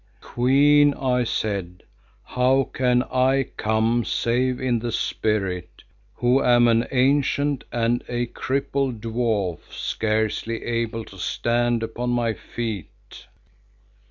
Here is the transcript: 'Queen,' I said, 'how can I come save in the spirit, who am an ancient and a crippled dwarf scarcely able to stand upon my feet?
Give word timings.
'Queen,' 0.19 0.95
I 0.95 1.23
said, 1.23 1.83
'how 2.23 2.63
can 2.73 3.03
I 3.03 3.51
come 3.55 4.03
save 4.03 4.59
in 4.59 4.79
the 4.79 4.91
spirit, 4.91 5.83
who 6.15 6.43
am 6.43 6.67
an 6.67 6.87
ancient 6.89 7.65
and 7.71 8.03
a 8.09 8.25
crippled 8.25 8.99
dwarf 8.99 9.59
scarcely 9.71 10.63
able 10.63 11.05
to 11.05 11.19
stand 11.19 11.83
upon 11.83 12.09
my 12.09 12.33
feet? 12.33 13.27